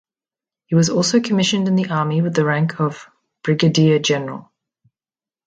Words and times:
He 0.65 0.73
was 0.73 0.89
also 0.89 1.19
commissioned 1.19 1.67
in 1.67 1.75
the 1.75 1.89
army 1.91 2.23
with 2.23 2.33
the 2.33 2.43
rank 2.43 2.79
of 2.79 3.07
brigadier-general. 3.43 4.51